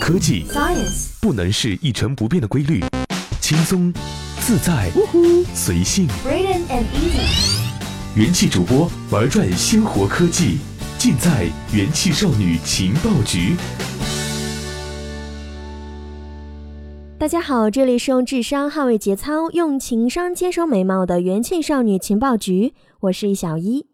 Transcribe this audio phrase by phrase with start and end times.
[0.00, 2.82] 科技 Science 不能是一成不变的规律，
[3.40, 3.92] 轻松、
[4.40, 4.90] 自在、
[5.54, 6.06] 随性。
[6.26, 10.58] And Easy 元气主播玩转鲜活科技，
[10.98, 13.56] 尽在元气少女情报局。
[17.18, 23.86] 大家好，这里是用智商捍卫节操，用情商坚守美貌的元气少女情报局，我是一小一。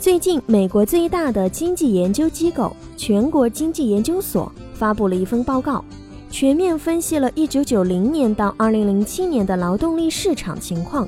[0.00, 5.84] 最近，美国最大的经济研究机构全国经济研究所发布了一份报告，
[6.30, 11.06] 全面分析了1990年到2007年的劳动力市场情况。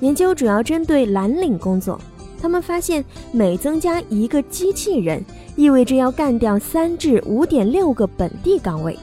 [0.00, 2.00] 研究主要针对蓝领工作，
[2.40, 5.22] 他们发现每增加一个机器人，
[5.54, 8.98] 意味着要干掉三至五点六个本地岗位。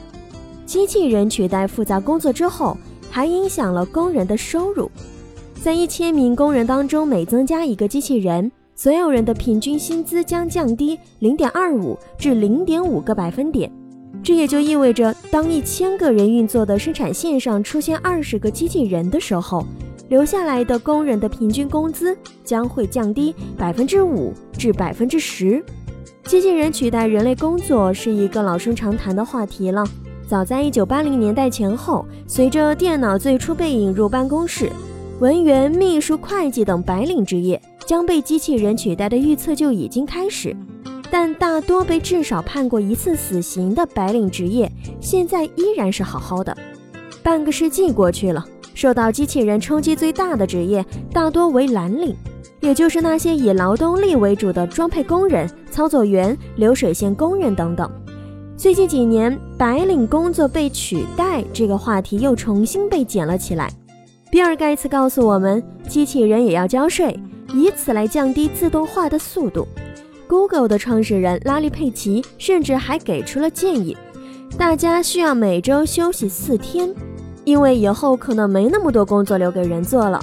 [0.66, 2.76] 机器人取代复杂工作之后，
[3.08, 4.90] 还影响了工人的收入。
[5.62, 13.70] 在一千名工人当中，每增加一个机器人，所有人的平均薪资将降低零点二五至零点五个百分点。
[14.22, 19.66] 这也就意味着，当一千个人运作的生产线上出现二十个机器人的时候，
[20.08, 25.64] 留下来的工人的平均工资将会降低百分之五至百分之十。
[26.24, 29.84] 机器人取代人类工作是一个老生常谈的话题了。
[30.28, 34.70] 早在一九八零年代前后，随着电脑最初被引入办公室，
[35.18, 40.54] 文员、秘书、会计等白领职业将被机器人取代的预测就已经开始。
[41.10, 46.56] 但大多被至少判过一次死刑的白领职业，现在依然是好好的。
[47.22, 52.14] 半个世纪过去了，受到机器人冲击最大的职业大多为蓝领，
[52.60, 57.90] 也就是那些以劳动力为主的装配工人、操作员、流水线工人等等。
[58.56, 63.70] 最近几年，白领工作被取代这个话题又重新被捡了起来。
[64.30, 67.18] 比尔·盖茨告诉我们，机器人也要交税，
[67.52, 69.66] 以此来降低自动化的速度。
[70.30, 73.96] Google 的创始人拉利·佩奇甚至还给出了建议：
[74.56, 76.88] 大家需要每周休息四天，
[77.42, 80.22] 因为以后可能没那么多工作留给人做了。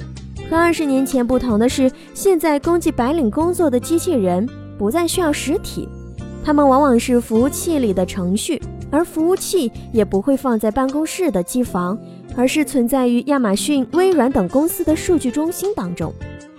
[0.50, 5.90] 和二十年前不同的是，现在供给白领工作的机器人不再需要实体。
[6.42, 12.00] 它们往往是服务器里的程序，而服务器也不会放在办公室的机房，
[12.34, 16.14] 而是存在于亚马逊、微软等公司的数据中心当中。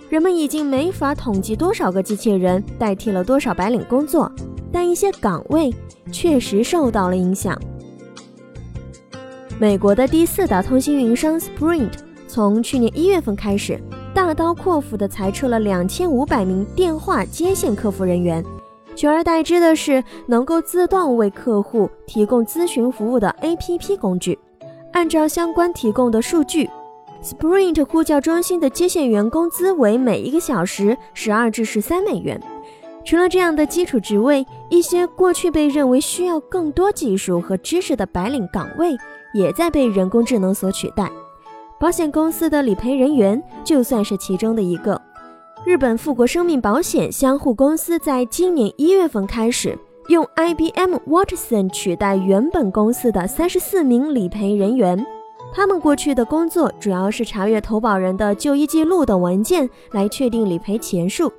[0.09, 4.31] 人们已经没法统计多少个机器人代替了多少白领工作，
[4.71, 5.71] 但一些岗位
[6.11, 7.55] 确实受到了影响。
[9.59, 11.91] 美国的第四大通信运营商 Sprint
[12.27, 13.79] 从去年一月份开始，
[14.11, 18.43] 大刀阔斧地裁撤了两千五百名电话接线客服人员。
[18.95, 24.37] 取而代之的是能够自动为客户提供咨询服务的 APP 工具。
[24.91, 26.67] 按照相关提供的数据
[27.23, 32.41] ，Sprint 呼叫中心的接线员工资为每一个小时十二至十三美元。
[33.05, 38.95] 除了这样的基础职位，一些过去被认为需要更多技术和知识的白领岗位
[39.33, 41.09] 也在被人工智能所取代。
[41.79, 45.01] 保险公司的理赔人员就算是其中的一个。
[45.65, 49.77] 日本富国生命保险相互公司在今年一月份开始
[50.09, 55.05] 用 IBM Watson 取代原本公司的三十四名理赔人员。
[55.51, 61.31] 他们过去的工作主要是查阅投保人的就医记录等文件，来确定理赔钱数、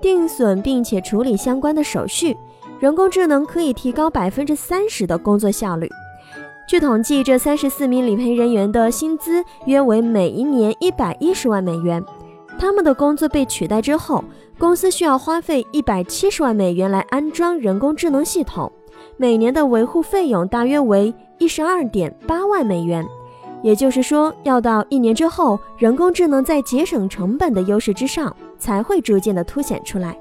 [0.00, 2.36] 定损，并且处理相关的手续。
[2.80, 5.88] 人工智能可以提高百分之三十的工作效率。
[6.68, 12.04] 据统计，这三十四名理赔人员的薪资约为每一年一百一十万美元。
[12.58, 14.24] 他们的工作被取代之后，
[14.58, 18.70] 公司需要花费一百七十万美元来安装人工智能系统，
[19.16, 23.06] 每年的维护费用大约为一十二点八万美元。
[23.62, 30.16] 也就是说，要到一年之后，人工智能在节省成本的优势之上，才会逐渐的凸显出来。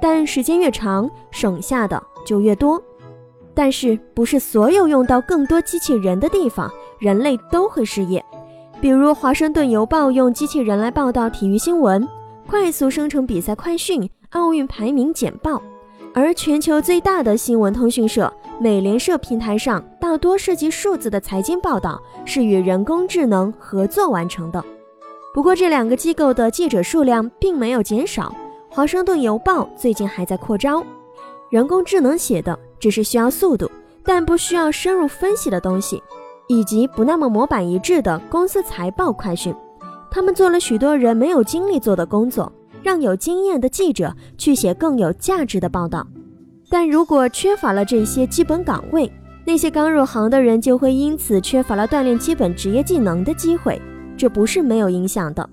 [0.00, 2.80] 但时间越长，省下的就越多。
[3.54, 8.24] 但是，不是所有用到更多机器人的地方，人类都会失业。
[8.80, 12.06] 比如，《华盛顿邮报》用机器人来报道体育新闻，
[12.46, 15.58] 快速生成比赛快讯、奥运排名简报；
[16.12, 24.64] 而全球最大的新闻通讯社美联社平台上，大多涉及数字的财经报道是与人工智能合作完成的。
[25.34, 28.34] 不过，这两个机构的记者数量并没有减少，
[28.74, 30.82] 《华盛顿邮报》最近还在扩招。
[31.50, 33.70] 人工智能写的只是需要速度，
[34.02, 36.02] 但不需要深入分析的东西。
[36.48, 39.52] 以及不那么模板一致的公司财报快讯，
[40.08, 42.52] 他们做了许多人没有精力做的工作，
[42.84, 46.06] 让有经验的记者去写更有价值的报道。
[46.68, 49.10] 但如果缺乏了这些基本岗位，
[49.44, 53.80] 那些刚入行的人就会因此缺乏了锻炼基本职业技能的机会，
[54.16, 55.48] 这不是没有影响的。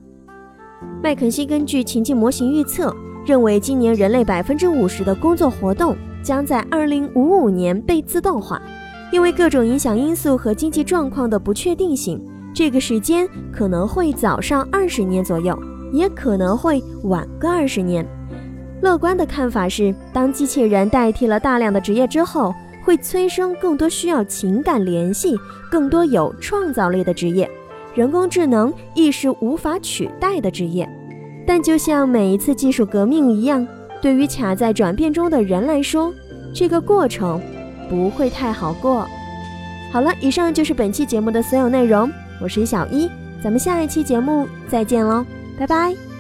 [1.03, 2.95] 麦肯锡根据情境模型预测，
[3.25, 8.61] 认为今年人类百分之五十的工作活动将在二零五五年被自动化。
[9.11, 12.19] 因为各种影响因素和经济状况的不确定性，
[12.51, 15.55] 这个时间可能会早上二十年左右，
[15.91, 18.03] 也可能会晚个二十年。
[18.83, 22.53] 乐观的看法是，当机器人代替了大量的职业之后，
[22.83, 25.39] 会催生更多需要情感联系、
[25.71, 27.49] 更多有创造力的职业，
[27.95, 30.87] 人工智能亦是无法取代的职业。
[31.47, 33.65] 但就像每一次技术革命一样，
[34.01, 36.13] 对于卡在转变中的人来说，
[36.53, 37.41] 这个过程。
[37.89, 39.05] 不会太好过。
[39.91, 42.09] 好了，以上就是本期节目的所有内容。
[42.41, 43.09] 我是小一，
[43.43, 45.23] 咱们下一期节目再见喽，
[45.59, 46.12] 拜拜。